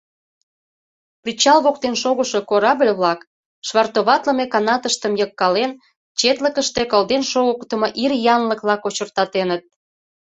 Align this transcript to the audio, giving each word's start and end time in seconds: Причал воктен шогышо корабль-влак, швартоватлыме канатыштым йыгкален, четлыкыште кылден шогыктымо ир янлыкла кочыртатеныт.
Причал 1.23 1.57
воктен 1.65 1.95
шогышо 2.01 2.39
корабль-влак, 2.49 3.19
швартоватлыме 3.67 4.45
канатыштым 4.53 5.13
йыгкален, 5.19 5.71
четлыкыште 6.19 6.81
кылден 6.91 7.23
шогыктымо 7.31 7.87
ир 8.03 8.11
янлыкла 8.35 8.75
кочыртатеныт. 8.83 9.63